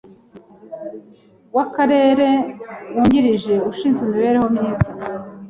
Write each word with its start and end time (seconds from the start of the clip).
w’Akarere 1.55 2.27
wungirije 2.93 3.53
ushinzwe 3.71 4.01
imibereho 4.05 4.47
myiza; 4.55 4.89